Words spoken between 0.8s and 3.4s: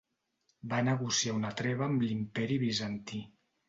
negociar una treva amb l'Imperi Bizantí.